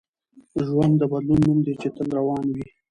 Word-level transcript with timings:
ژوند 0.67 0.93
د 0.99 1.03
بدلون 1.11 1.39
نوم 1.45 1.57
دی 1.65 1.73
چي 1.81 1.87
تل 1.95 2.07
روان 2.17 2.45
وي. 2.55 2.67